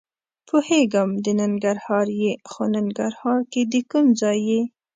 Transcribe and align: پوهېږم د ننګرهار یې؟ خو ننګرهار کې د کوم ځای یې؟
پوهېږم 0.47 1.09
د 1.23 1.25
ننګرهار 1.41 2.07
یې؟ 2.21 2.33
خو 2.49 2.61
ننګرهار 2.75 3.39
کې 3.51 3.61
د 3.71 3.73
کوم 3.89 4.05
ځای 4.21 4.39
یې؟ 4.49 4.61